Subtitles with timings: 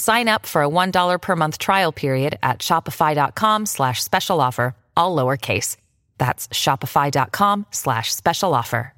[0.00, 5.14] Sign up for a $1 per month trial period at shopify.com slash special offer, all
[5.14, 5.76] lowercase.
[6.16, 8.94] That's shopify.com slash special offer.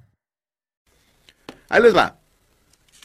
[1.68, 2.14] Ahí les va.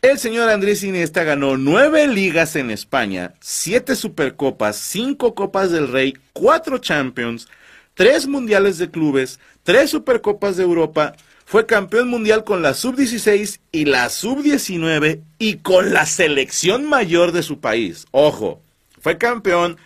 [0.03, 6.13] El señor Andrés Iniesta ganó nueve ligas en España, siete supercopas, cinco copas del Rey,
[6.33, 7.47] cuatro Champions,
[7.95, 11.15] tres mundiales de clubes, tres supercopas de Europa,
[11.47, 17.41] fue campeón mundial con la sub-16 y la sub-19 y con la selección mayor de
[17.41, 18.05] su país.
[18.11, 18.61] Ojo,
[18.99, 19.77] fue campeón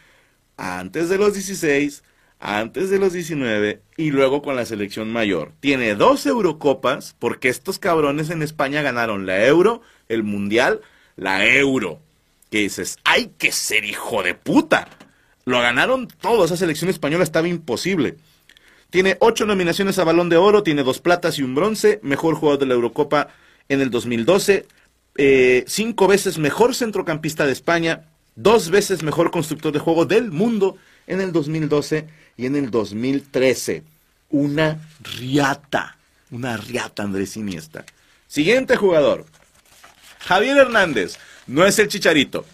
[0.57, 2.01] antes de los 16,
[2.39, 5.51] antes de los 19 y luego con la selección mayor.
[5.59, 10.81] Tiene dos Eurocopas porque estos cabrones en España ganaron la Euro, el Mundial,
[11.15, 11.99] la Euro.
[12.49, 14.87] Que dices, hay que ser hijo de puta.
[15.45, 18.17] Lo ganaron todos, esa selección española estaba imposible.
[18.91, 22.59] Tiene ocho nominaciones a Balón de Oro, tiene dos platas y un bronce, mejor jugador
[22.59, 23.29] de la Eurocopa
[23.69, 24.67] en el 2012,
[25.15, 30.77] eh, cinco veces mejor centrocampista de España, dos veces mejor constructor de juego del mundo
[31.07, 33.83] en el 2012 y en el 2013.
[34.29, 35.97] Una riata,
[36.29, 37.85] una riata Andrés Iniesta.
[38.27, 39.25] Siguiente jugador,
[40.19, 42.45] Javier Hernández, no es el Chicharito,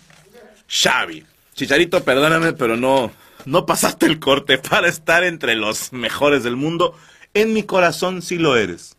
[0.70, 1.26] Xavi.
[1.56, 3.12] Chicharito, perdóname, pero no,
[3.46, 6.96] no pasaste el corte para estar entre los mejores del mundo.
[7.34, 8.98] En mi corazón sí lo eres.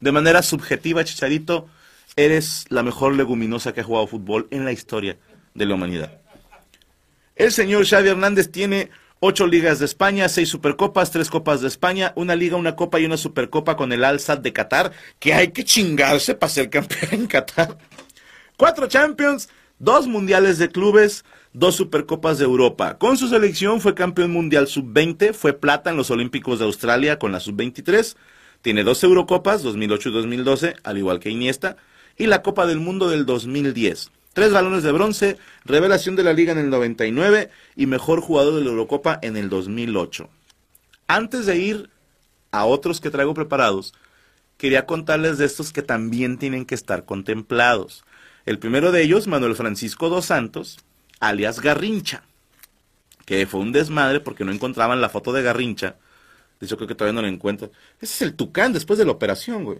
[0.00, 1.68] De manera subjetiva, Chicharito,
[2.16, 5.16] eres la mejor leguminosa que ha jugado fútbol en la historia
[5.54, 6.20] de la humanidad.
[7.36, 12.12] El señor Xavi Hernández tiene ocho ligas de España, seis supercopas, tres copas de España,
[12.16, 15.64] una liga, una copa y una supercopa con el Al-Sad de Qatar, que hay que
[15.64, 17.78] chingarse para ser campeón en Qatar.
[18.56, 22.98] Cuatro Champions, dos mundiales de clubes, dos Supercopas de Europa.
[22.98, 27.32] Con su selección fue campeón mundial sub-20, fue plata en los Olímpicos de Australia con
[27.32, 28.16] la sub-23,
[28.62, 31.76] tiene dos Eurocopas, 2008 y 2012, al igual que Iniesta,
[32.16, 34.10] y la Copa del Mundo del 2010.
[34.32, 38.62] Tres balones de bronce, revelación de la liga en el 99 y mejor jugador de
[38.62, 40.30] la Eurocopa en el 2008.
[41.06, 41.90] Antes de ir
[42.50, 43.92] a otros que traigo preparados,
[44.56, 48.04] quería contarles de estos que también tienen que estar contemplados.
[48.46, 50.78] El primero de ellos, Manuel Francisco dos Santos,
[51.22, 52.24] alias Garrincha,
[53.24, 55.96] que fue un desmadre porque no encontraban la foto de Garrincha.
[56.60, 57.70] Yo creo que todavía no la encuentro.
[58.00, 59.78] Ese es el Tucán después de la operación, güey.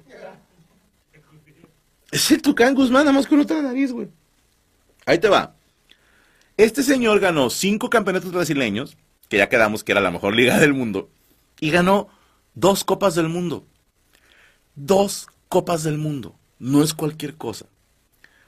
[2.10, 4.08] Es el Tucán Guzmán, nada más con otra nariz, güey.
[5.04, 5.54] Ahí te va.
[6.56, 8.96] Este señor ganó cinco campeonatos brasileños,
[9.28, 11.08] que ya quedamos que era la mejor liga del mundo,
[11.58, 12.08] y ganó
[12.54, 13.66] dos copas del mundo.
[14.74, 16.36] Dos copas del mundo.
[16.58, 17.66] No es cualquier cosa.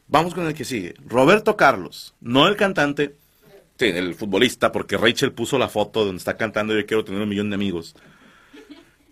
[0.07, 0.95] Vamos con el que sigue.
[1.07, 3.17] Roberto Carlos, no el cantante,
[3.79, 7.29] sí, el futbolista, porque Rachel puso la foto donde está cantando Yo quiero tener un
[7.29, 7.95] millón de amigos.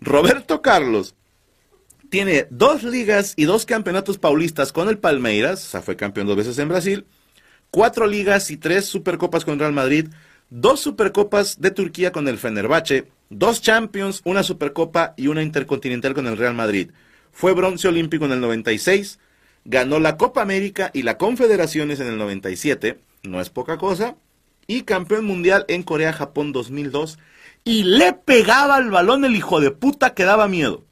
[0.01, 1.15] Roberto Carlos
[2.09, 6.37] tiene dos ligas y dos campeonatos paulistas con el Palmeiras, o sea, fue campeón dos
[6.37, 7.05] veces en Brasil,
[7.71, 10.09] cuatro ligas y tres supercopas con Real Madrid,
[10.51, 16.27] dos supercopas de Turquía con el Fenerbahce, dos Champions, una supercopa y una intercontinental con
[16.27, 16.91] el Real Madrid.
[17.31, 19.17] Fue bronce olímpico en el 96,
[19.65, 24.15] ganó la Copa América y la Confederaciones en el 97, no es poca cosa,
[24.67, 27.19] y campeón mundial en Corea-Japón 2002,
[27.63, 30.83] y le pegaba al balón el hijo de puta que daba miedo.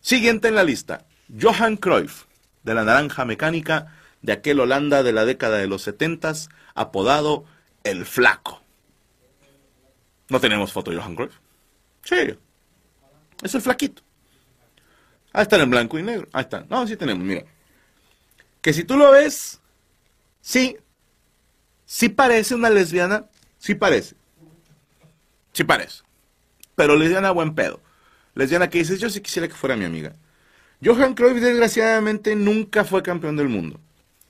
[0.00, 1.06] Siguiente en la lista,
[1.40, 2.24] Johan Cruyff,
[2.62, 6.32] de la naranja mecánica, de aquel Holanda de la década de los 70,
[6.74, 7.44] apodado
[7.84, 8.62] El Flaco.
[10.28, 11.34] ¿No tenemos foto de Johan Cruyff?
[12.04, 12.16] Sí,
[13.42, 14.02] es el flaquito.
[15.32, 16.28] Ahí está en blanco y negro.
[16.32, 16.64] Ahí está.
[16.68, 17.44] No, sí tenemos, mira.
[18.62, 19.60] Que si tú lo ves,
[20.40, 20.76] sí,
[21.84, 23.26] sí parece una lesbiana,
[23.58, 24.14] sí parece.
[25.52, 26.02] Sí parece.
[26.74, 27.80] Pero lesbiana buen pedo.
[28.34, 30.14] Lesbiana que dices, yo sí quisiera que fuera mi amiga.
[30.82, 33.78] Johan Cruyff desgraciadamente nunca fue campeón del mundo.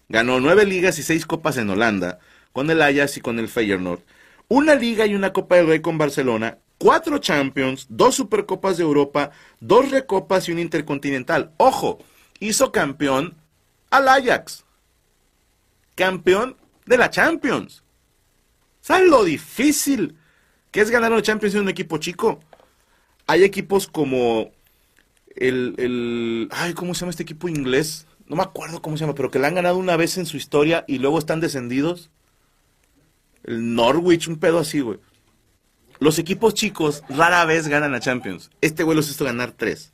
[0.09, 2.19] Ganó nueve ligas y seis copas en Holanda,
[2.53, 4.01] con el Ajax y con el Feyenoord.
[4.49, 9.31] Una liga y una Copa del Rey con Barcelona, cuatro Champions, dos Supercopas de Europa,
[9.61, 11.53] dos Recopas y un Intercontinental.
[11.59, 11.99] Ojo,
[12.41, 13.37] hizo campeón
[13.93, 14.65] al Ajax.
[15.95, 16.57] Campeón
[16.87, 17.85] de la Champions.
[18.81, 20.17] ¿Sabes lo difícil
[20.73, 22.41] que es ganar una Champions en un equipo chico?
[23.27, 24.51] Hay equipos como
[25.37, 26.49] el, el...
[26.51, 28.07] Ay, ¿cómo se llama este equipo inglés?
[28.27, 30.37] No me acuerdo cómo se llama, pero que la han ganado una vez en su
[30.37, 32.11] historia y luego están descendidos.
[33.45, 34.99] El Norwich, un pedo así, güey.
[35.99, 38.51] Los equipos chicos rara vez ganan a Champions.
[38.63, 39.93] Este güey los hizo ganar tres.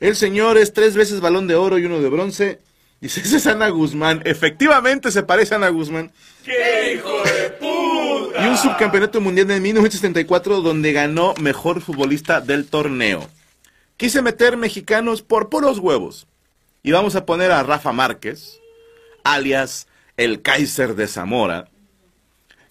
[0.00, 2.60] El señor es tres veces balón de oro y uno de bronce.
[3.04, 4.22] Dice, ese es Ana Guzmán.
[4.24, 6.10] Efectivamente se parece a Ana Guzmán.
[6.42, 8.42] ¡Qué hijo de puta!
[8.42, 13.28] Y un subcampeonato mundial de 1974 donde ganó mejor futbolista del torneo.
[13.98, 16.26] Quise meter mexicanos por puros huevos.
[16.82, 18.58] Y vamos a poner a Rafa Márquez,
[19.22, 19.86] alias
[20.16, 21.68] el Kaiser de Zamora,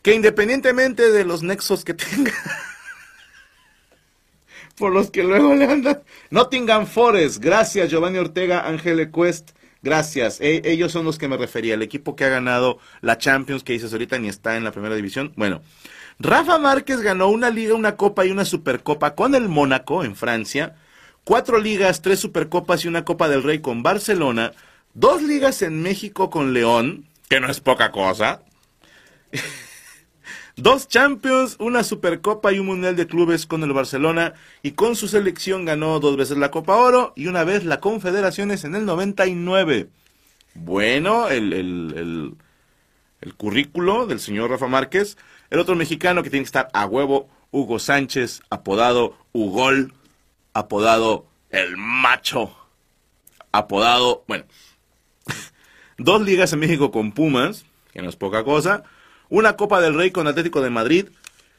[0.01, 2.33] que independientemente de los nexos que tenga,
[4.77, 6.01] por los que luego le andan,
[6.31, 9.51] Nottingham Forest, gracias Giovanni Ortega, Ángel Quest,
[9.83, 13.63] gracias, E- ellos son los que me refería, el equipo que ha ganado la Champions,
[13.63, 15.61] que dices ahorita ni está en la primera división, bueno,
[16.19, 20.75] Rafa Márquez ganó una liga, una copa y una supercopa con el Mónaco en Francia,
[21.23, 24.53] cuatro ligas, tres supercopas y una copa del Rey con Barcelona,
[24.93, 28.41] dos ligas en México con León, que no es poca cosa,
[30.55, 35.07] Dos Champions, una Supercopa y un Mundial de Clubes con el Barcelona y con su
[35.07, 39.87] selección ganó dos veces la Copa Oro y una vez la Confederaciones en el 99.
[40.53, 42.35] Bueno, el, el,
[43.21, 45.17] el, currículo del señor Rafa Márquez.
[45.49, 49.93] El otro mexicano que tiene que estar a huevo, Hugo Sánchez, apodado Ugol,
[50.53, 52.55] apodado El Macho,
[53.51, 54.45] apodado, bueno,
[55.97, 58.83] dos ligas en México con Pumas, que no es poca cosa,
[59.29, 61.07] una Copa del Rey con Atlético de Madrid,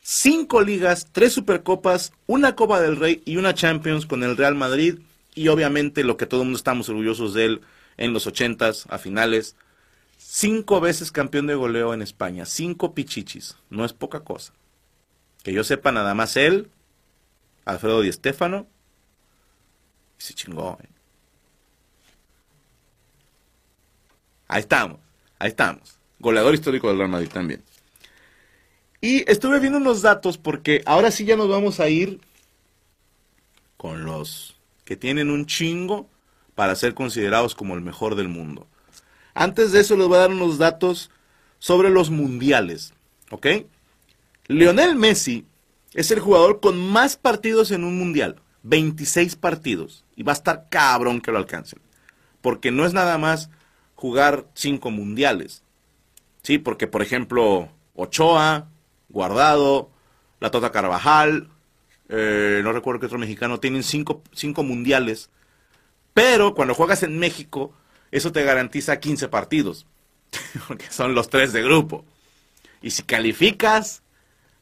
[0.00, 4.99] cinco ligas, tres Supercopas, una Copa del Rey y una Champions con el Real Madrid
[5.34, 7.61] y obviamente lo que todo el mundo estamos orgullosos de él
[7.96, 9.56] en los ochentas a finales,
[10.19, 14.52] cinco veces campeón de goleo en España, cinco pichichis, no es poca cosa.
[15.43, 16.70] Que yo sepa nada más él,
[17.64, 18.12] Alfredo Di y
[20.19, 20.78] se chingó.
[20.82, 20.88] ¿eh?
[24.49, 25.00] Ahí estamos,
[25.38, 25.99] ahí estamos.
[26.25, 27.62] Goleador histórico del Real Madrid también.
[29.03, 32.19] Y estuve viendo unos datos porque ahora sí ya nos vamos a ir
[33.76, 34.56] con los
[34.87, 36.09] que tienen un chingo
[36.55, 38.67] para ser considerados como el mejor del mundo.
[39.35, 41.11] Antes de eso les voy a dar unos datos
[41.59, 42.94] sobre los mundiales,
[43.31, 43.47] ¿ok?
[44.47, 45.44] Lionel Messi
[45.93, 50.69] es el jugador con más partidos en un mundial, 26 partidos, y va a estar
[50.71, 51.81] cabrón que lo alcancen,
[52.41, 53.50] porque no es nada más
[53.94, 55.62] jugar cinco mundiales,
[56.44, 58.69] Sí, porque por ejemplo, Ochoa,
[59.08, 59.91] Guardado,
[60.41, 61.49] la Tota Carvajal,
[62.11, 65.31] eh, no recuerdo qué otro mexicano, tienen cinco, cinco mundiales.
[66.12, 67.73] Pero cuando juegas en México,
[68.11, 69.87] eso te garantiza 15 partidos,
[70.68, 72.04] porque son los tres de grupo.
[72.83, 74.02] Y si calificas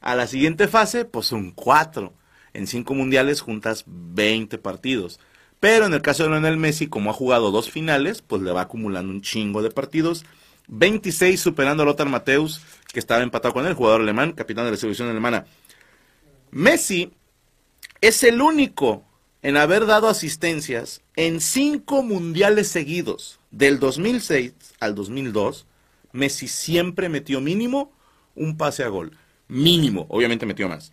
[0.01, 2.15] a la siguiente fase, pues son cuatro.
[2.55, 5.19] En cinco mundiales juntas 20 partidos.
[5.59, 8.63] Pero en el caso de Lionel Messi, como ha jugado dos finales, pues le va
[8.63, 10.25] acumulando un chingo de partidos
[10.69, 12.61] 26 superando a Lothar Mateus,
[12.93, 15.47] que estaba empatado con él, jugador alemán, capitán de la selección alemana.
[16.51, 17.13] Messi
[18.01, 19.05] es el único
[19.43, 23.39] en haber dado asistencias en cinco mundiales seguidos.
[23.51, 25.67] Del 2006 al 2002,
[26.13, 27.93] Messi siempre metió mínimo
[28.35, 29.17] un pase a gol.
[29.49, 30.93] Mínimo, obviamente metió más.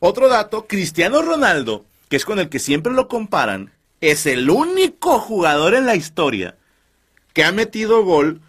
[0.00, 5.18] Otro dato, Cristiano Ronaldo, que es con el que siempre lo comparan, es el único
[5.20, 6.56] jugador en la historia
[7.32, 8.42] que ha metido gol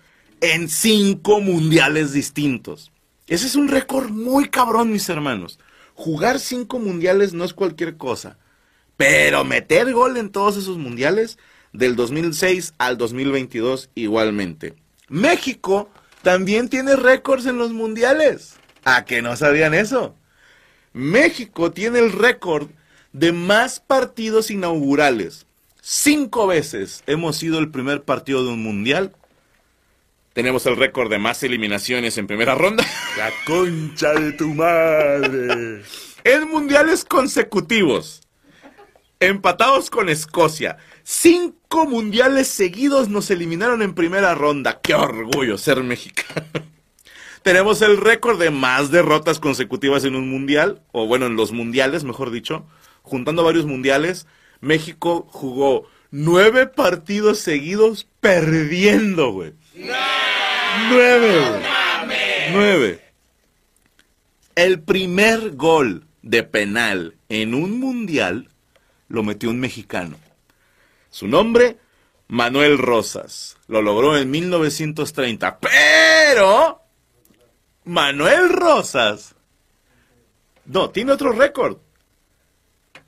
[0.43, 2.91] en cinco mundiales distintos.
[3.27, 5.57] Ese es un récord muy cabrón, mis hermanos.
[5.93, 8.37] Jugar cinco mundiales no es cualquier cosa.
[8.97, 11.39] Pero meter gol en todos esos mundiales,
[11.71, 14.75] del 2006 al 2022 igualmente.
[15.07, 15.89] México
[16.23, 18.55] también tiene récords en los mundiales.
[18.83, 20.13] ¿A que no sabían eso?
[20.91, 22.67] México tiene el récord
[23.13, 25.45] de más partidos inaugurales.
[25.79, 29.15] Cinco veces hemos sido el primer partido de un mundial
[30.33, 32.83] tenemos el récord de más eliminaciones en primera ronda.
[33.17, 35.83] La concha de tu madre.
[36.23, 38.21] En mundiales consecutivos.
[39.19, 40.77] empatados con Escocia.
[41.03, 44.81] Cinco mundiales seguidos nos eliminaron en primera ronda.
[44.81, 46.47] ¡Qué orgullo ser mexicano!
[47.43, 52.05] Tenemos el récord de más derrotas consecutivas en un mundial, o bueno, en los mundiales,
[52.05, 52.65] mejor dicho.
[53.01, 54.27] Juntando varios mundiales,
[54.61, 59.53] México jugó nueve partidos seguidos perdiendo, güey.
[59.75, 61.61] Nueve.
[62.51, 63.01] Nueve.
[64.55, 68.49] El primer gol de penal en un mundial
[69.07, 70.17] lo metió un mexicano.
[71.09, 71.77] Su nombre,
[72.27, 73.57] Manuel Rosas.
[73.67, 75.59] Lo logró en 1930.
[75.59, 76.81] Pero
[77.85, 79.35] Manuel Rosas.
[80.65, 81.77] No, tiene otro récord.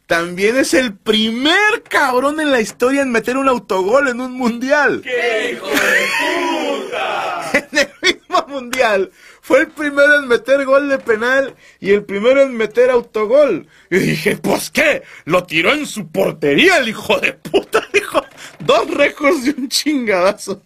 [0.08, 5.02] También es el primer cabrón en la historia en meter un autogol en un mundial.
[5.04, 7.52] ¡Qué hijo de puta!
[7.54, 9.12] en el mismo mundial.
[9.42, 13.68] Fue el primero en meter gol de penal y el primero en meter autogol.
[13.90, 17.86] Y dije, pues qué, lo tiró en su portería el hijo de puta.
[17.94, 18.22] Dijo,
[18.60, 20.62] dos récords y un chingadazo.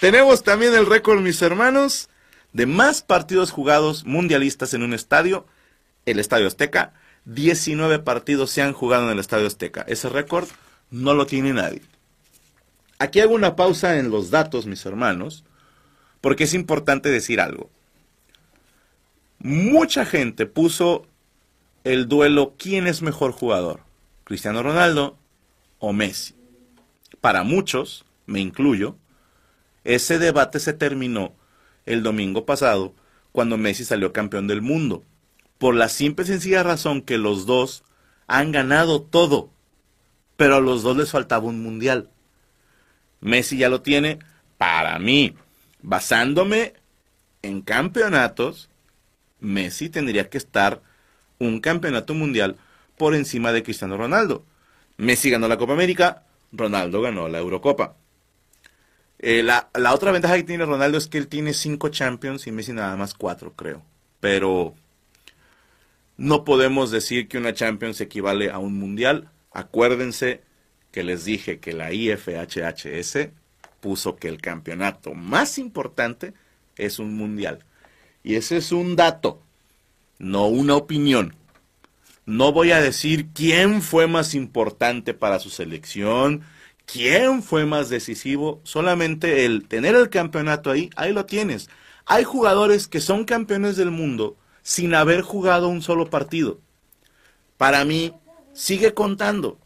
[0.00, 2.08] Tenemos también el récord, mis hermanos,
[2.52, 5.46] de más partidos jugados mundialistas en un estadio,
[6.06, 6.94] el Estadio Azteca.
[7.24, 9.84] 19 partidos se han jugado en el Estadio Azteca.
[9.88, 10.48] Ese récord
[10.90, 11.82] no lo tiene nadie.
[12.98, 15.44] Aquí hago una pausa en los datos, mis hermanos,
[16.26, 17.70] porque es importante decir algo.
[19.38, 21.06] Mucha gente puso
[21.84, 23.82] el duelo quién es mejor jugador,
[24.24, 25.16] Cristiano Ronaldo
[25.78, 26.34] o Messi.
[27.20, 28.96] Para muchos, me incluyo,
[29.84, 31.32] ese debate se terminó
[31.84, 32.92] el domingo pasado
[33.30, 35.04] cuando Messi salió campeón del mundo,
[35.58, 37.84] por la simple y sencilla razón que los dos
[38.26, 39.48] han ganado todo,
[40.36, 42.10] pero a los dos les faltaba un mundial.
[43.20, 44.18] Messi ya lo tiene
[44.58, 45.36] para mí,
[45.86, 46.74] basándome
[47.42, 48.68] en campeonatos,
[49.38, 50.82] Messi tendría que estar
[51.38, 52.56] un campeonato mundial
[52.98, 54.44] por encima de Cristiano Ronaldo.
[54.96, 57.94] Messi ganó la Copa América, Ronaldo ganó la Eurocopa.
[59.20, 62.52] Eh, la, la, otra ventaja que tiene Ronaldo es que él tiene cinco Champions y
[62.52, 63.84] Messi nada más cuatro, creo.
[64.18, 64.74] Pero
[66.16, 69.30] no podemos decir que una Champions equivale a un Mundial.
[69.52, 70.42] Acuérdense
[70.90, 73.30] que les dije que la IFHHS
[73.86, 76.34] puso que el campeonato más importante
[76.74, 77.60] es un Mundial.
[78.24, 79.40] Y ese es un dato,
[80.18, 81.36] no una opinión.
[82.24, 86.42] No voy a decir quién fue más importante para su selección,
[86.84, 91.70] quién fue más decisivo, solamente el tener el campeonato ahí, ahí lo tienes.
[92.06, 96.58] Hay jugadores que son campeones del mundo sin haber jugado un solo partido.
[97.56, 98.12] Para mí,
[98.52, 99.60] sigue contando.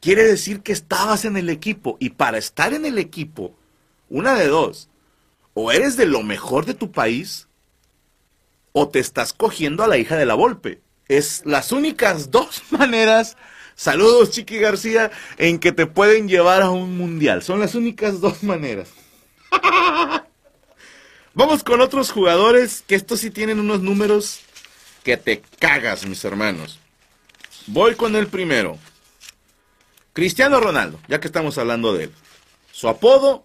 [0.00, 3.54] Quiere decir que estabas en el equipo y para estar en el equipo,
[4.10, 4.88] una de dos,
[5.54, 7.48] o eres de lo mejor de tu país,
[8.72, 10.80] o te estás cogiendo a la hija de la Volpe.
[11.08, 13.36] Es las únicas dos maneras,
[13.74, 17.42] saludos Chiqui García, en que te pueden llevar a un mundial.
[17.42, 18.90] Son las únicas dos maneras.
[21.32, 24.40] Vamos con otros jugadores que estos sí tienen unos números
[25.04, 26.78] que te cagas, mis hermanos.
[27.66, 28.78] Voy con el primero.
[30.12, 32.12] Cristiano Ronaldo, ya que estamos hablando de él.
[32.72, 33.44] Su apodo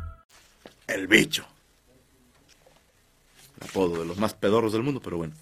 [0.93, 1.45] El bicho.
[3.61, 5.33] Apodo de los más pedorros del mundo, pero bueno.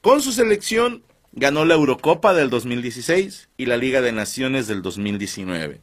[0.00, 1.02] Con su selección
[1.32, 5.80] ganó la Eurocopa del 2016 y la Liga de Naciones del 2019.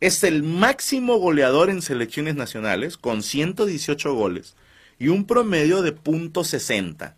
[0.00, 4.56] Es el máximo goleador en selecciones nacionales con 118 goles
[4.98, 7.14] y un promedio de .60.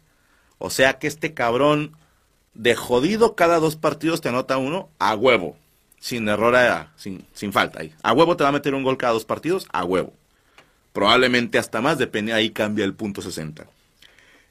[0.59, 1.97] O sea que este cabrón
[2.53, 5.57] de jodido cada dos partidos te anota uno a huevo
[6.03, 7.95] sin error, a, sin, sin falta ahí.
[8.03, 10.13] A huevo te va a meter un gol cada dos partidos, a huevo.
[10.93, 13.69] Probablemente hasta más, depende, ahí cambia el punto 60.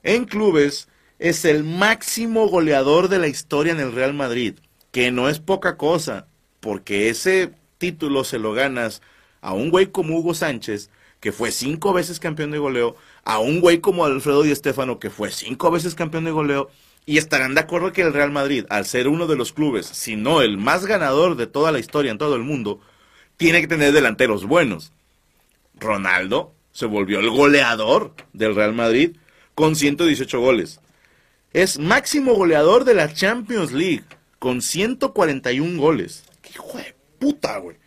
[0.04, 0.88] En clubes,
[1.20, 4.56] es el máximo goleador de la historia en el Real Madrid,
[4.92, 6.26] que no es poca cosa,
[6.62, 9.02] porque ese título se lo ganas
[9.42, 10.90] a un güey como Hugo Sánchez,
[11.20, 15.10] que fue cinco veces campeón de goleo, a un güey como Alfredo Di Stéfano, que
[15.10, 16.70] fue cinco veces campeón de goleo,
[17.06, 20.16] y estarán de acuerdo que el Real Madrid, al ser uno de los clubes, si
[20.16, 22.80] no el más ganador de toda la historia en todo el mundo,
[23.38, 24.92] tiene que tener delanteros buenos.
[25.76, 29.18] Ronaldo se volvió el goleador del Real Madrid
[29.56, 30.80] con 118 goles.
[31.54, 34.04] Es máximo goleador de la Champions League
[34.40, 36.24] con 141 goles.
[36.42, 37.78] ¡Qué hijo de puta, güey!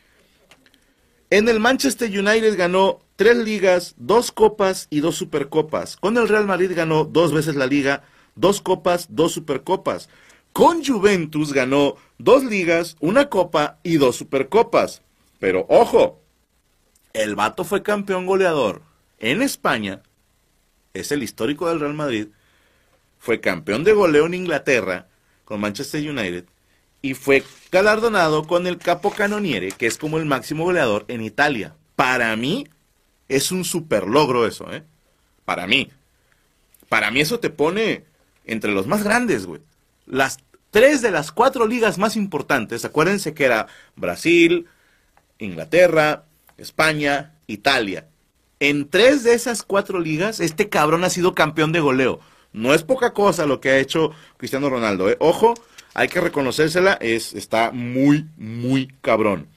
[1.31, 5.97] En el Manchester United ganó tres ligas, dos copas y dos supercopas.
[5.97, 10.09] Con el Real Madrid ganó dos veces la liga, dos copas, dos supercopas.
[10.53, 15.03] Con Juventus ganó dos ligas, una copa y dos supercopas.
[15.41, 16.21] Pero ojo,
[17.13, 18.83] el vato fue campeón goleador
[19.19, 20.03] en España,
[20.93, 22.29] es el histórico del Real Madrid,
[23.19, 25.09] fue campeón de goleo en Inglaterra
[25.45, 26.45] con Manchester United
[27.03, 31.75] y fue galardonado con el Capo Canoniere, que es como el máximo goleador en Italia.
[31.97, 32.67] Para mí
[33.29, 34.83] es un super logro eso, ¿eh?
[35.45, 35.91] Para mí.
[36.89, 38.05] Para mí eso te pone
[38.45, 39.61] entre los más grandes, güey.
[40.07, 40.39] Las
[40.71, 44.67] tres de las cuatro ligas más importantes, acuérdense que era Brasil,
[45.39, 46.25] Inglaterra,
[46.57, 48.09] España, Italia.
[48.61, 52.21] En tres de esas cuatro ligas, este cabrón ha sido campeón de goleo.
[52.53, 55.11] No es poca cosa lo que ha hecho Cristiano Ronaldo.
[55.11, 55.17] ¿eh?
[55.19, 55.55] Ojo,
[55.93, 59.49] hay que reconocérsela, es, está muy, muy cabrón.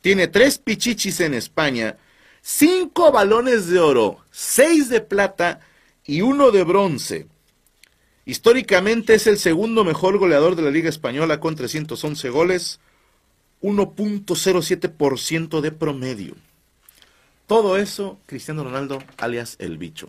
[0.00, 1.96] Tiene tres pichichis en España,
[2.40, 5.60] cinco balones de oro, seis de plata
[6.04, 7.26] y uno de bronce.
[8.24, 12.80] Históricamente es el segundo mejor goleador de la Liga Española con 311 goles,
[13.62, 16.36] 1.07% de promedio.
[17.46, 20.08] Todo eso, Cristiano Ronaldo, alias el bicho.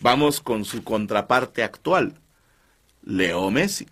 [0.00, 2.14] Vamos con su contraparte actual,
[3.02, 3.88] Leo Messi.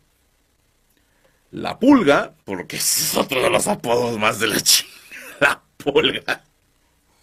[1.50, 4.90] La pulga, porque es otro de los apodos más de la China.
[5.40, 6.44] La pulga.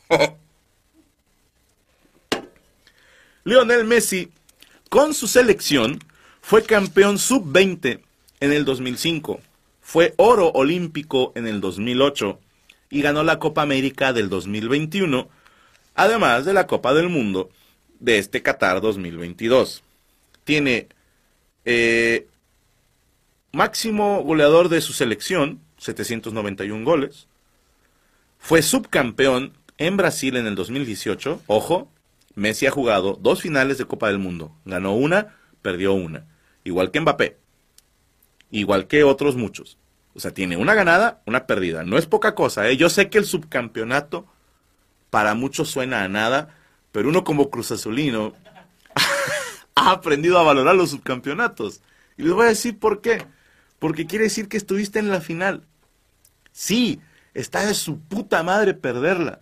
[3.44, 4.32] Lionel Messi
[4.94, 5.98] con su selección
[6.40, 8.00] fue campeón sub-20
[8.40, 9.40] en el 2005,
[9.82, 12.40] fue oro olímpico en el 2008
[12.92, 15.28] y ganó la Copa América del 2021,
[15.96, 17.50] además de la Copa del Mundo
[18.00, 19.82] de este Qatar 2022.
[20.44, 20.90] Tiene
[21.66, 22.28] eh,
[23.52, 27.28] máximo goleador de su selección, 791 goles.
[28.38, 31.90] Fue subcampeón en Brasil en el 2018, ojo,
[32.36, 34.56] Messi ha jugado dos finales de Copa del Mundo.
[34.66, 36.26] Ganó una, perdió una.
[36.64, 37.38] Igual que Mbappé.
[38.52, 39.78] Igual que otros muchos.
[40.16, 41.84] O sea, tiene una ganada, una perdida.
[41.84, 42.78] No es poca cosa, ¿eh?
[42.78, 44.28] Yo sé que el subcampeonato
[45.10, 46.56] para muchos suena a nada,
[46.92, 48.34] pero uno como Cruz Azulino
[49.76, 51.82] ha aprendido a valorar los subcampeonatos.
[52.18, 53.26] Y les voy a decir por qué.
[53.80, 55.66] Porque quiere decir que estuviste en la final.
[56.52, 57.02] Sí,
[57.34, 59.42] está de su puta madre perderla.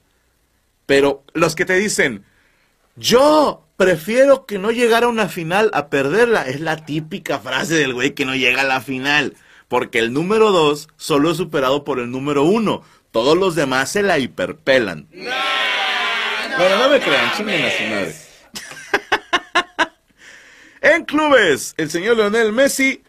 [0.85, 2.23] Pero los que te dicen,
[2.95, 6.47] yo prefiero que no llegara a una final a perderla.
[6.47, 9.35] Es la típica frase del güey que no llega a la final.
[9.67, 12.83] Porque el número dos solo es superado por el número uno.
[13.11, 15.07] Todos los demás se la hiperpelan.
[15.11, 18.15] bueno, no me crean, chinguen a su madre.
[20.81, 23.03] en clubes, el señor Leonel Messi,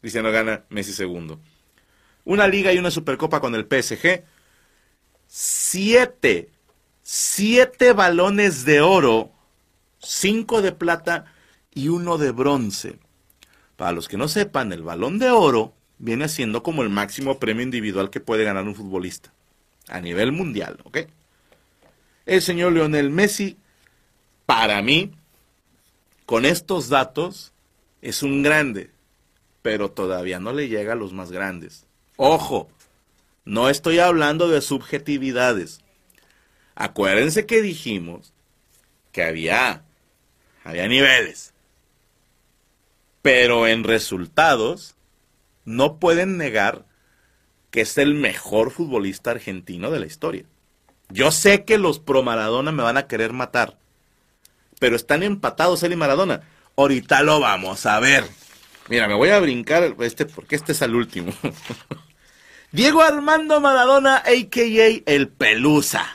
[0.00, 1.40] Cristiano gana, Messi segundo.
[2.24, 4.22] Una liga y una supercopa con el PSG.
[5.26, 6.50] Siete,
[7.02, 9.32] siete balones de oro
[9.98, 11.26] cinco de plata
[11.72, 12.98] y uno de bronce.
[13.76, 17.62] Para los que no sepan, el balón de oro viene siendo como el máximo premio
[17.62, 19.32] individual que puede ganar un futbolista
[19.88, 20.98] a nivel mundial, ¿ok?
[22.26, 23.56] El señor Lionel Messi,
[24.46, 25.12] para mí,
[26.26, 27.52] con estos datos,
[28.02, 28.90] es un grande,
[29.62, 31.86] pero todavía no le llega a los más grandes.
[32.16, 32.68] Ojo,
[33.44, 35.80] no estoy hablando de subjetividades.
[36.74, 38.32] Acuérdense que dijimos
[39.10, 39.84] que había
[40.64, 41.54] había niveles.
[43.22, 44.96] Pero en resultados,
[45.64, 46.86] no pueden negar
[47.70, 50.44] que es el mejor futbolista argentino de la historia.
[51.10, 53.78] Yo sé que los pro Maradona me van a querer matar,
[54.78, 56.42] pero están empatados él y Maradona.
[56.76, 58.24] Ahorita lo vamos a ver.
[58.88, 61.32] Mira, me voy a brincar este porque este es el último.
[62.72, 65.02] Diego Armando Maradona, a.k.a.
[65.06, 66.06] el Pelusa.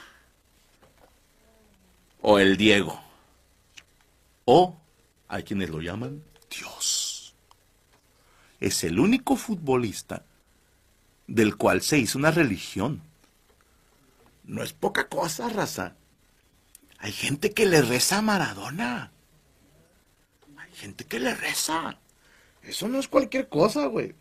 [2.22, 3.03] O el Diego.
[4.46, 4.78] O
[5.28, 7.34] hay quienes lo llaman Dios.
[8.60, 10.26] Es el único futbolista
[11.28, 13.02] del cual se hizo una religión.
[14.44, 15.96] No es poca cosa, raza.
[17.00, 19.12] Hay gente que le reza a Maradona.
[20.58, 21.98] Hay gente que le reza.
[22.62, 24.16] Eso no es cualquier cosa, güey.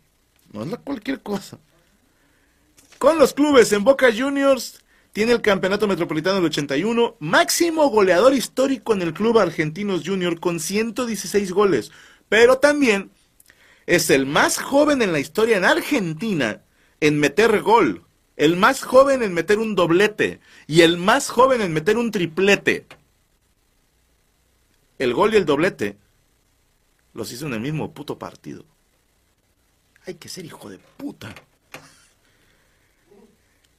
[0.51, 1.59] No es cualquier cosa.
[2.97, 4.82] Con los clubes en Boca Juniors,
[5.13, 10.59] tiene el campeonato metropolitano del 81, máximo goleador histórico en el club Argentinos Junior con
[10.59, 11.91] 116 goles,
[12.29, 13.11] pero también
[13.85, 16.63] es el más joven en la historia en Argentina
[16.99, 18.03] en meter gol,
[18.37, 22.87] el más joven en meter un doblete y el más joven en meter un triplete.
[24.97, 25.97] El gol y el doblete
[27.13, 28.65] los hizo en el mismo puto partido.
[30.07, 31.35] Hay que ser hijo de puta.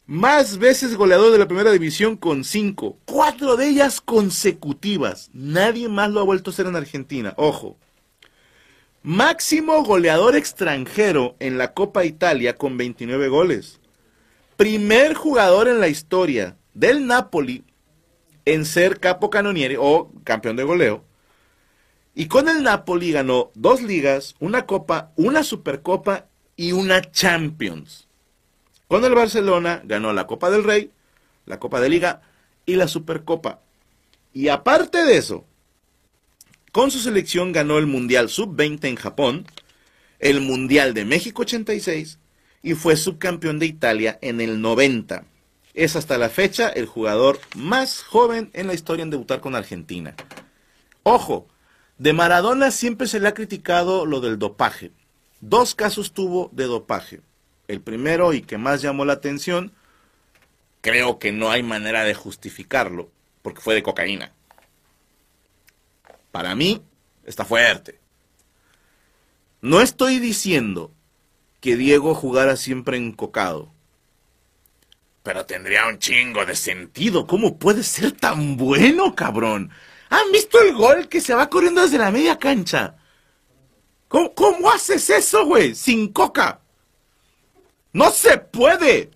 [0.07, 2.99] Más veces goleador de la primera división con cinco.
[3.07, 5.31] Cuatro de ellas consecutivas.
[5.33, 7.33] Nadie más lo ha vuelto a hacer en Argentina.
[7.39, 7.79] Ojo.
[9.03, 13.81] Máximo goleador extranjero en la Copa Italia con 29 goles.
[14.59, 17.65] Primer jugador en la historia del Napoli
[18.45, 19.31] en ser capo
[19.79, 21.03] o campeón de goleo.
[22.15, 28.07] Y con el Napoli ganó dos ligas, una copa, una supercopa y una Champions.
[28.95, 30.93] Con el Barcelona ganó la Copa del Rey,
[31.47, 32.23] la Copa de Liga
[32.65, 33.59] y la Supercopa.
[34.33, 35.45] Y aparte de eso,
[36.71, 39.47] con su selección ganó el Mundial Sub-20 en Japón,
[40.21, 42.21] el Mundial de México 86
[42.63, 45.25] y fue subcampeón de Italia en el 90.
[45.75, 50.15] Es hasta la fecha el jugador más joven en la historia en debutar con Argentina.
[51.03, 51.49] Ojo,
[51.99, 54.93] de Maradona siempre se le ha criticado lo del dopaje.
[55.41, 57.23] Dos casos tuvo de dopaje.
[57.69, 59.73] El primero y que más llamó la atención,
[60.81, 63.11] creo que no hay manera de justificarlo,
[63.43, 64.33] porque fue de cocaína.
[66.31, 66.83] Para mí,
[67.25, 67.99] está fuerte.
[69.61, 70.93] No estoy diciendo
[71.61, 73.73] que Diego jugara siempre encocado.
[75.23, 77.27] Pero tendría un chingo de sentido.
[77.27, 79.71] ¿Cómo puede ser tan bueno, cabrón?
[80.11, 82.97] ¿Han visto el gol que se va corriendo desde la media cancha?
[84.09, 85.75] ¿Cómo, cómo haces eso, güey?
[85.75, 86.61] Sin coca.
[87.95, 89.11] No se puede.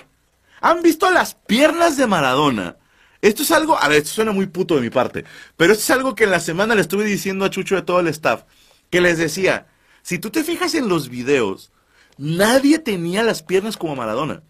[0.61, 2.77] ¿Han visto las piernas de Maradona?
[3.21, 5.25] Esto es algo, a ver, esto suena muy puto de mi parte,
[5.57, 7.99] pero esto es algo que en la semana le estuve diciendo a Chucho de todo
[7.99, 8.45] el staff,
[8.91, 9.67] que les decía,
[10.03, 11.73] si tú te fijas en los videos,
[12.17, 14.45] nadie tenía las piernas como Maradona.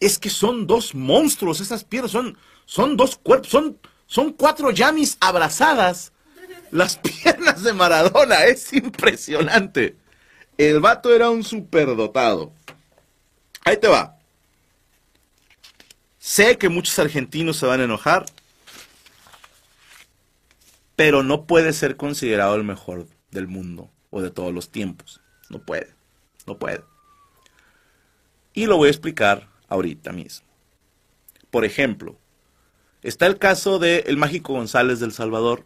[0.00, 5.18] Es que son dos monstruos esas piernas, son, son dos cuerpos, son, son cuatro yamis
[5.20, 6.12] abrazadas.
[6.70, 9.98] Las piernas de Maradona, es impresionante.
[10.56, 12.54] El vato era un superdotado.
[13.64, 14.16] Ahí te va.
[16.18, 18.26] Sé que muchos argentinos se van a enojar,
[20.96, 25.20] pero no puede ser considerado el mejor del mundo o de todos los tiempos.
[25.48, 25.92] No puede,
[26.46, 26.82] no puede.
[28.54, 30.46] Y lo voy a explicar ahorita mismo.
[31.50, 32.16] Por ejemplo,
[33.02, 35.64] está el caso de el mágico González del Salvador.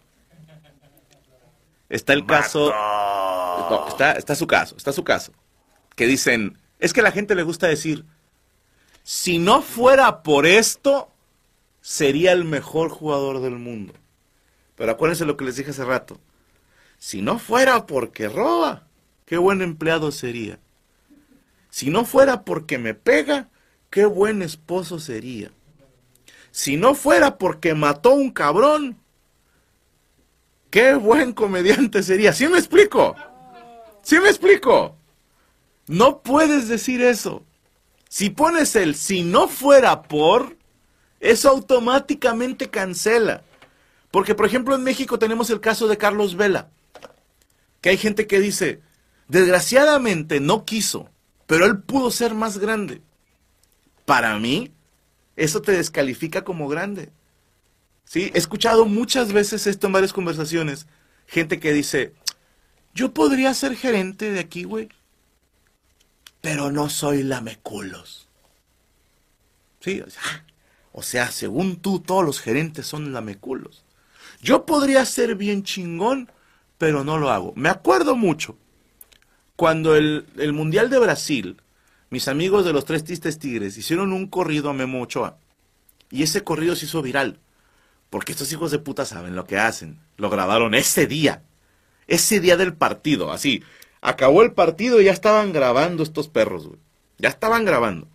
[1.89, 2.71] Está el caso...
[2.71, 5.33] No, está, está su caso, está su caso.
[5.95, 8.05] Que dicen, es que a la gente le gusta decir,
[9.03, 11.11] si no fuera por esto,
[11.81, 13.95] sería el mejor jugador del mundo.
[14.75, 16.19] Pero acuérdense lo que les dije hace rato.
[16.99, 18.87] Si no fuera porque roba,
[19.25, 20.59] qué buen empleado sería.
[21.71, 23.49] Si no fuera porque me pega,
[23.91, 25.51] qué buen esposo sería.
[26.51, 28.97] Si no fuera porque mató un cabrón,
[30.71, 32.33] qué buen comediante sería.
[32.33, 33.15] ¿Sí me explico?
[34.03, 34.97] ¿Sí me explico?
[35.87, 37.45] No puedes decir eso.
[38.09, 40.57] Si pones el si no fuera por,
[41.21, 43.43] eso automáticamente cancela.
[44.11, 46.71] Porque, por ejemplo, en México tenemos el caso de Carlos Vela,
[47.81, 48.81] que hay gente que dice,
[49.29, 51.11] desgraciadamente no quiso,
[51.47, 53.03] pero él pudo ser más grande.
[54.05, 54.73] Para mí,
[55.35, 57.11] eso te descalifica como grande.
[58.05, 58.31] ¿Sí?
[58.35, 60.87] He escuchado muchas veces esto en varias conversaciones.
[61.27, 62.15] Gente que dice,
[62.95, 64.89] yo podría ser gerente de aquí, güey
[66.47, 68.29] pero no soy lameculos.
[69.81, 70.01] ¿Sí?
[70.93, 73.83] O sea, según tú, todos los gerentes son lameculos.
[74.41, 76.31] Yo podría ser bien chingón,
[76.79, 77.53] pero no lo hago.
[77.57, 78.57] Me acuerdo mucho
[79.57, 81.61] cuando el, el Mundial de Brasil,
[82.11, 85.39] mis amigos de los Tres Tistes Tigres hicieron un corrido a Memo Ochoa.
[86.13, 87.41] Y ese corrido se hizo viral.
[88.09, 89.99] Porque estos hijos de puta saben lo que hacen.
[90.17, 91.43] Lo grabaron ese día.
[92.07, 93.33] Ese día del partido.
[93.33, 93.65] Así.
[94.01, 96.81] Acabó el partido y ya estaban grabando estos perros, güey.
[97.19, 98.09] Ya estaban grabando.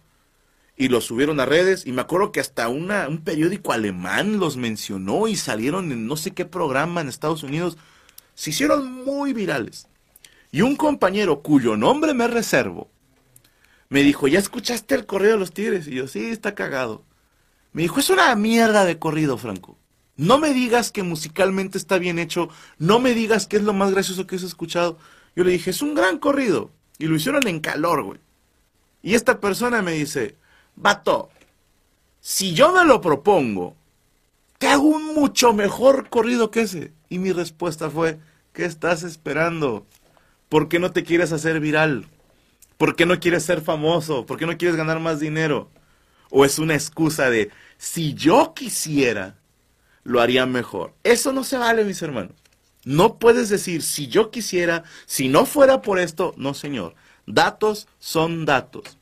[0.77, 4.57] Y los subieron a redes y me acuerdo que hasta una, un periódico alemán los
[4.57, 7.77] mencionó y salieron en no sé qué programa en Estados Unidos.
[8.35, 9.87] Se hicieron muy virales.
[10.51, 12.89] Y un compañero cuyo nombre me reservo,
[13.89, 15.87] me dijo, ¿ya escuchaste el corrido de los tigres?
[15.87, 17.03] Y yo, sí, está cagado.
[17.73, 19.77] Me dijo, es una mierda de corrido, Franco.
[20.17, 23.91] No me digas que musicalmente está bien hecho, no me digas que es lo más
[23.91, 24.97] gracioso que has escuchado.
[25.35, 26.71] Yo le dije, es un gran corrido.
[26.97, 28.19] Y lo hicieron en calor, güey.
[29.01, 30.35] Y esta persona me dice,
[30.75, 31.29] vato,
[32.19, 33.75] si yo me lo propongo,
[34.59, 36.93] te hago un mucho mejor corrido que ese.
[37.09, 38.19] Y mi respuesta fue,
[38.53, 39.87] ¿qué estás esperando?
[40.49, 42.05] ¿Por qué no te quieres hacer viral?
[42.77, 44.25] ¿Por qué no quieres ser famoso?
[44.25, 45.69] ¿Por qué no quieres ganar más dinero?
[46.29, 49.35] ¿O es una excusa de, si yo quisiera,
[50.03, 50.93] lo haría mejor?
[51.03, 52.40] Eso no se vale, mis hermanos.
[52.83, 56.95] No puedes decir, si yo quisiera, si no fuera por esto, no, señor.
[57.27, 58.97] Datos son datos.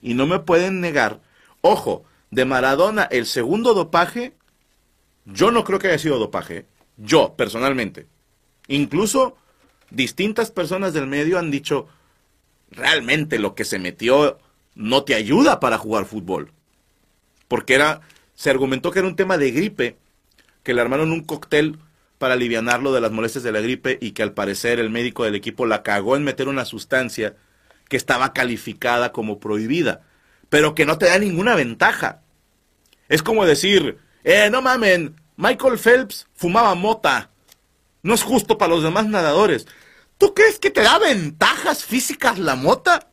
[0.00, 1.20] Y no me pueden negar.
[1.60, 4.32] Ojo, de Maradona, el segundo dopaje,
[5.24, 6.66] yo no creo que haya sido dopaje.
[6.96, 8.06] Yo, personalmente.
[8.66, 9.36] Incluso
[9.90, 11.86] distintas personas del medio han dicho,
[12.70, 14.38] realmente lo que se metió
[14.74, 16.50] no te ayuda para jugar fútbol.
[17.46, 18.00] Porque era,
[18.34, 19.96] se argumentó que era un tema de gripe,
[20.62, 21.78] que le armaron un cóctel
[22.22, 25.34] para alivianarlo de las molestias de la gripe y que al parecer el médico del
[25.34, 27.34] equipo la cagó en meter una sustancia
[27.88, 30.02] que estaba calificada como prohibida,
[30.48, 32.22] pero que no te da ninguna ventaja.
[33.08, 37.30] Es como decir, eh, no mamen, Michael Phelps fumaba mota.
[38.04, 39.66] No es justo para los demás nadadores.
[40.16, 43.08] ¿Tú crees que te da ventajas físicas la mota?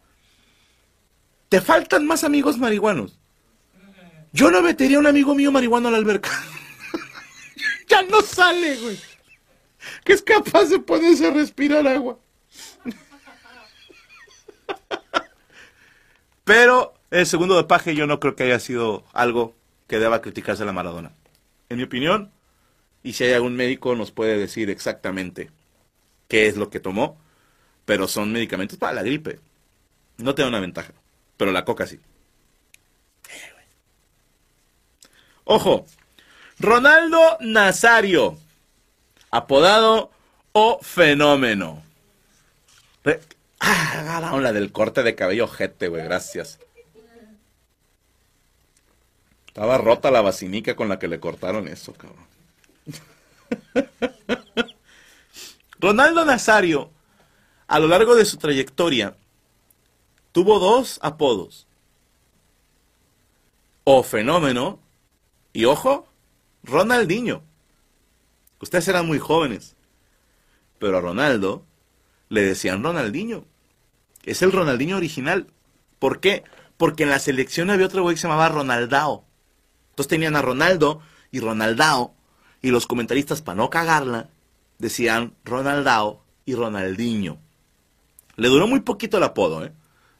[1.49, 3.17] Te faltan más amigos marihuanos.
[4.33, 6.29] Yo no metería a un amigo mío marihuano a la alberca.
[7.89, 8.99] Ya no sale, güey.
[10.03, 12.19] Que es capaz de ponerse a respirar agua.
[16.43, 19.55] Pero el segundo dopaje yo no creo que haya sido algo
[19.87, 21.11] que deba criticarse a la Maradona.
[21.69, 22.31] En mi opinión,
[23.03, 25.51] y si hay algún médico nos puede decir exactamente
[26.27, 27.17] qué es lo que tomó,
[27.85, 29.39] pero son medicamentos para la gripe.
[30.17, 30.93] No te da una ventaja,
[31.37, 31.99] pero la coca sí.
[35.43, 35.85] Ojo,
[36.59, 38.37] Ronaldo Nazario,
[39.31, 40.11] apodado
[40.51, 41.83] O Fenómeno.
[43.61, 46.59] Ah, la del corte de cabello jete, güey, gracias.
[49.47, 52.25] Estaba rota la vacinica con la que le cortaron eso, cabrón.
[55.79, 56.89] Ronaldo Nazario,
[57.67, 59.15] a lo largo de su trayectoria,
[60.31, 61.67] tuvo dos apodos.
[63.85, 64.79] O fenómeno
[65.51, 66.08] y ojo,
[66.63, 67.43] Ronaldinho.
[68.61, 69.75] Ustedes eran muy jóvenes,
[70.79, 71.65] pero a Ronaldo
[72.29, 73.45] le decían Ronaldinho.
[74.23, 75.47] Es el Ronaldinho original.
[75.97, 76.43] ¿Por qué?
[76.77, 79.25] Porque en la selección había otro güey que se llamaba Ronaldao.
[79.91, 82.15] Entonces tenían a Ronaldo y Ronaldao,
[82.61, 84.29] y los comentaristas, para no cagarla,
[84.77, 87.39] decían Ronaldao y Ronaldinho.
[88.35, 89.73] Le duró muy poquito el apodo, ¿eh?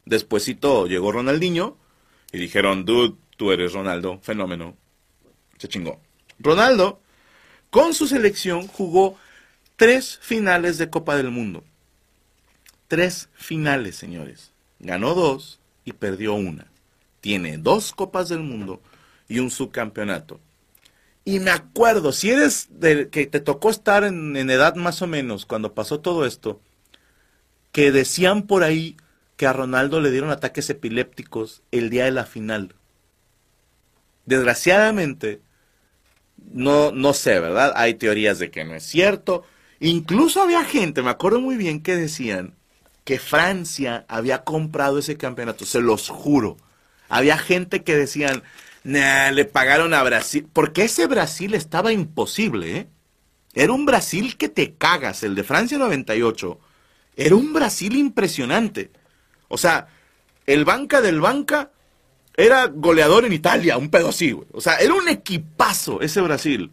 [0.04, 1.76] Despuésito llegó Ronaldinho
[2.32, 4.76] y dijeron, dude, tú eres Ronaldo, fenómeno.
[5.58, 6.00] Se chingó.
[6.40, 7.00] Ronaldo,
[7.70, 9.16] con su selección, jugó
[9.76, 11.62] tres finales de Copa del Mundo.
[12.88, 14.50] Tres finales, señores.
[14.80, 16.66] Ganó dos y perdió una.
[17.20, 18.80] Tiene dos Copas del Mundo
[19.28, 20.40] y un subcampeonato.
[21.24, 25.46] Y me acuerdo, si eres del que te tocó estar en, edad más o menos
[25.46, 26.60] cuando pasó todo esto,
[27.72, 28.96] que decían por ahí
[29.36, 32.74] que a Ronaldo le dieron ataques epilépticos el día de la final.
[34.26, 35.40] Desgraciadamente,
[36.52, 37.72] no, no sé, ¿verdad?
[37.76, 39.44] Hay teorías de que no es cierto.
[39.80, 42.54] Incluso había gente, me acuerdo muy bien, que decían
[43.04, 46.56] que Francia había comprado ese campeonato, se los juro.
[47.08, 48.42] Había gente que decían,
[48.82, 50.48] Nah, le pagaron a Brasil.
[50.52, 52.88] Porque ese Brasil estaba imposible, ¿eh?
[53.52, 55.22] Era un Brasil que te cagas.
[55.22, 56.58] El de Francia 98.
[57.16, 58.90] Era un Brasil impresionante.
[59.48, 59.88] O sea,
[60.46, 61.70] el banca del banca
[62.40, 64.48] era goleador en Italia, un pedo así, güey.
[64.52, 66.72] O sea, era un equipazo ese Brasil.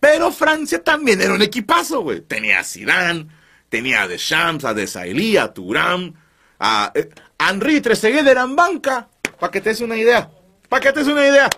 [0.00, 2.20] Pero Francia también era un equipazo, güey.
[2.20, 3.26] Tenía a Zidane,
[3.68, 6.14] tenía a Deschamps, a Desailly, a Turam,
[6.58, 10.30] a eh, Henri Trezeguet eran banca, para que te des una idea.
[10.68, 11.48] Para que te des una idea.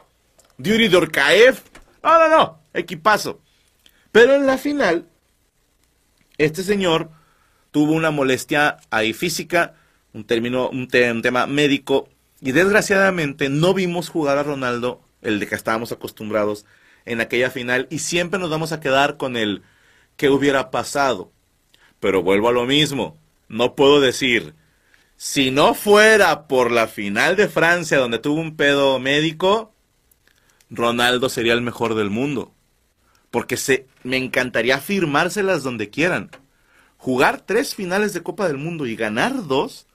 [0.59, 1.59] Yuri Dorkaev.
[2.03, 2.61] No, no, no.
[2.75, 3.41] Equipazo.
[4.13, 5.09] Pero en la final,
[6.37, 7.11] este señor
[7.71, 9.75] tuvo una molestia ahí física,
[10.13, 12.09] un, término, un tema médico,
[12.41, 16.65] y desgraciadamente no vimos jugar a Ronaldo, el de que estábamos acostumbrados,
[17.05, 19.63] en aquella final, y siempre nos vamos a quedar con el
[20.17, 21.33] que hubiera pasado.
[21.99, 24.55] Pero vuelvo a lo mismo, no puedo decir,
[25.17, 29.75] si no fuera por la final de Francia donde tuvo un pedo médico,
[30.71, 32.55] Ronaldo sería el mejor del mundo.
[33.31, 36.31] Porque se, me encantaría firmárselas donde quieran.
[36.97, 39.87] Jugar tres finales de Copa del Mundo y ganar dos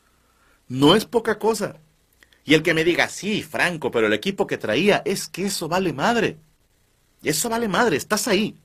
[0.67, 1.77] no es poca cosa.
[2.45, 5.67] Y el que me diga, sí, Franco, pero el equipo que traía, es que eso
[5.67, 6.37] vale madre.
[7.23, 8.55] Eso vale madre, estás ahí.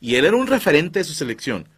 [0.00, 1.68] Y él era un referente de su selección.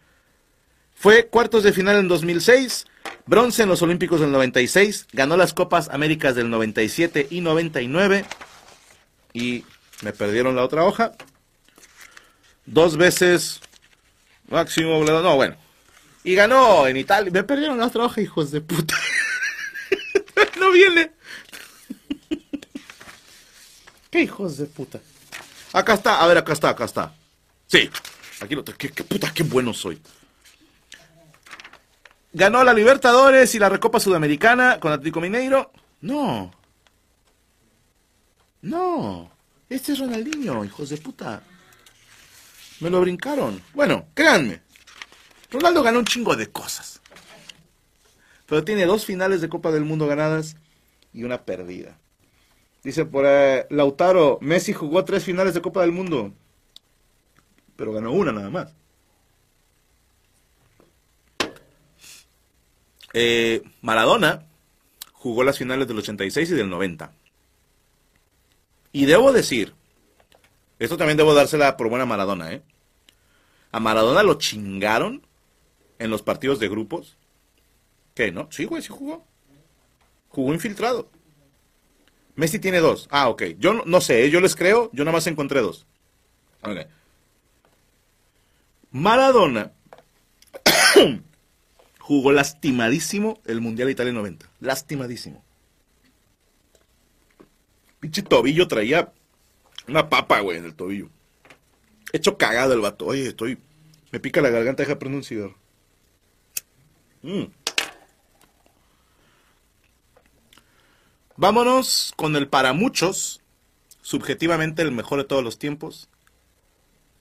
[0.95, 2.85] Fue cuartos de final en 2006,
[3.25, 5.07] Bronce en los Olímpicos del 96.
[5.11, 8.25] Ganó las Copas Américas del 97 y 99.
[9.33, 9.65] Y
[10.01, 11.13] me perdieron la otra hoja.
[12.65, 13.61] Dos veces
[14.47, 15.03] máximo.
[15.03, 15.55] No, bueno.
[16.23, 17.31] Y ganó en Italia.
[17.31, 18.95] Me perdieron la otra hoja, hijos de puta.
[20.59, 21.11] no viene.
[24.11, 24.99] ¿Qué hijos de puta?
[25.71, 27.15] Acá está, a ver, acá está, acá está.
[27.65, 27.89] Sí,
[28.41, 28.77] aquí lo tengo.
[28.77, 30.01] ¿Qué, puta, qué bueno soy.
[32.33, 35.71] ¿Ganó la Libertadores y la Recopa Sudamericana con Atlético Mineiro?
[36.01, 36.51] No.
[38.61, 39.31] No.
[39.69, 41.41] Este es Ronaldinho, hijos de puta.
[42.81, 43.63] Me lo brincaron.
[43.73, 44.61] Bueno, créanme.
[45.49, 46.99] Ronaldo ganó un chingo de cosas.
[48.45, 50.57] Pero tiene dos finales de Copa del Mundo ganadas
[51.13, 51.97] y una perdida.
[52.83, 56.33] Dice por ahí, Lautaro, Messi jugó tres finales de Copa del Mundo.
[57.75, 58.73] Pero ganó una nada más.
[63.13, 64.47] Eh, Maradona
[65.13, 67.11] jugó las finales del 86 y del 90.
[68.93, 69.73] Y debo decir,
[70.79, 72.61] esto también debo dársela por buena Maradona, ¿eh?
[73.71, 75.25] A Maradona lo chingaron
[75.99, 77.17] en los partidos de grupos.
[78.15, 78.47] ¿Qué, no?
[78.51, 79.25] Sí, güey, sí jugó.
[80.29, 81.09] Jugó infiltrado.
[82.41, 83.07] Messi tiene dos.
[83.11, 83.43] Ah, ok.
[83.59, 84.31] Yo no, sé, ¿eh?
[84.31, 85.85] yo les creo, yo nada más encontré dos.
[86.63, 86.87] Ok.
[88.89, 89.73] Maradona
[91.99, 94.49] jugó lastimadísimo el Mundial de Italia 90.
[94.59, 95.43] Lastimadísimo.
[97.99, 99.13] Pinche tobillo traía
[99.87, 101.09] una papa, güey, en el tobillo.
[102.11, 103.05] Hecho cagado el vato.
[103.05, 103.59] Oye, estoy.
[104.11, 105.57] Me pica la garganta, deja prender un cigarro.
[107.21, 107.43] Mm.
[111.37, 113.41] Vámonos con el para muchos,
[114.01, 116.09] subjetivamente el mejor de todos los tiempos.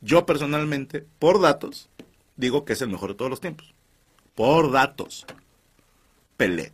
[0.00, 1.88] Yo personalmente, por datos,
[2.36, 3.74] digo que es el mejor de todos los tiempos.
[4.34, 5.26] Por datos.
[6.36, 6.72] Pelé.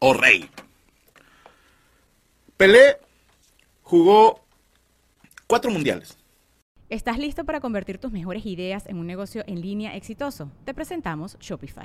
[0.00, 0.48] O Rey.
[2.56, 2.98] Pelé
[3.82, 4.44] jugó
[5.46, 6.16] cuatro mundiales.
[6.88, 10.50] ¿Estás listo para convertir tus mejores ideas en un negocio en línea exitoso?
[10.64, 11.84] Te presentamos Shopify.